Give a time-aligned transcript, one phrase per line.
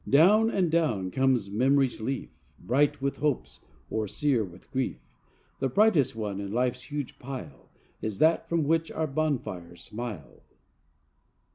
[0.09, 4.97] Down and down comes memory's leaf, Bright with hopes or sere with grief;
[5.59, 7.69] The brightest one in life's huge pile
[8.01, 10.41] Is that from which our bonfires smile.